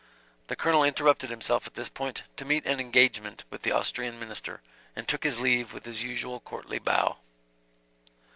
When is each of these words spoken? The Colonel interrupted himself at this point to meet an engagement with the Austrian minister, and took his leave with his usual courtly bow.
The 0.47 0.55
Colonel 0.55 0.83
interrupted 0.83 1.29
himself 1.29 1.67
at 1.67 1.75
this 1.75 1.87
point 1.87 2.23
to 2.37 2.43
meet 2.43 2.65
an 2.65 2.79
engagement 2.79 3.43
with 3.51 3.61
the 3.61 3.71
Austrian 3.71 4.19
minister, 4.19 4.61
and 4.95 5.07
took 5.07 5.23
his 5.23 5.39
leave 5.39 5.73
with 5.73 5.85
his 5.85 6.01
usual 6.01 6.39
courtly 6.39 6.79
bow. 6.79 7.17